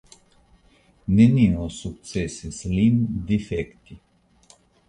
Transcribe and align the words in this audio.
Nenio 1.19 1.67
sukcesis 1.81 2.65
lin 2.75 2.99
difekti. 3.29 4.01